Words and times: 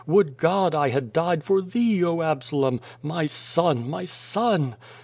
Would 0.07 0.35
God 0.37 0.73
I 0.73 0.89
had 0.89 1.13
died 1.13 1.43
for 1.43 1.61
thee, 1.61 2.03
O 2.03 2.21
Absalom! 2.23 2.81
My 3.03 3.27
son, 3.27 3.87
my 3.87 4.05
son! 4.05 4.75